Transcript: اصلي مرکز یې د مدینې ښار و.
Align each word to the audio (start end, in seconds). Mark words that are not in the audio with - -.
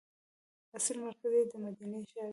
اصلي 0.77 0.99
مرکز 1.07 1.31
یې 1.37 1.43
د 1.51 1.53
مدینې 1.65 1.99
ښار 2.11 2.27
و. 2.29 2.29